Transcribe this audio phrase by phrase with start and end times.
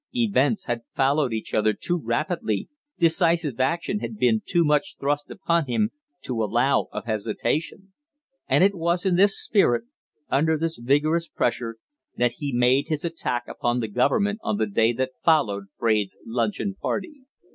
[0.15, 2.67] Events had followed each other too rapidly,
[2.97, 5.91] decisive action had been too much thrust upon him,
[6.23, 7.93] to allow of hesitation;
[8.47, 9.83] and it was in this spirit,
[10.27, 11.77] under this vigorous pressure,
[12.17, 16.73] that he made his attack upon the government on the day that followed Fraide's luncheon
[16.73, 17.27] party.